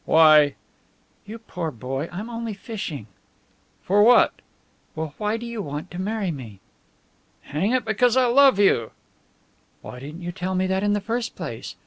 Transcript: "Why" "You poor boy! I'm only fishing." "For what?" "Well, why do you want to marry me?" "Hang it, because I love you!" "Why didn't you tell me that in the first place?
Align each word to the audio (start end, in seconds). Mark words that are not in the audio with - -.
"Why" 0.05 0.55
"You 1.27 1.37
poor 1.37 1.69
boy! 1.69 2.09
I'm 2.11 2.27
only 2.27 2.55
fishing." 2.55 3.05
"For 3.83 4.01
what?" 4.01 4.33
"Well, 4.95 5.13
why 5.19 5.37
do 5.37 5.45
you 5.45 5.61
want 5.61 5.91
to 5.91 6.01
marry 6.01 6.31
me?" 6.31 6.59
"Hang 7.43 7.71
it, 7.73 7.85
because 7.85 8.17
I 8.17 8.25
love 8.25 8.57
you!" 8.57 8.93
"Why 9.83 9.99
didn't 9.99 10.23
you 10.23 10.31
tell 10.31 10.55
me 10.55 10.65
that 10.65 10.81
in 10.81 10.93
the 10.93 11.01
first 11.01 11.35
place? 11.35 11.75